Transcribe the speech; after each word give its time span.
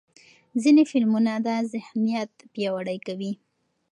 ځینې 0.61 0.83
فلمونه 0.91 1.31
دا 1.47 1.55
ذهنیت 1.73 2.31
پیاوړی 2.53 2.97
کوي. 3.07 3.31